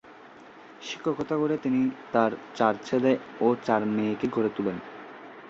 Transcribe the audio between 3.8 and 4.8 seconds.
মেয়েকে গড়ে তোলেন।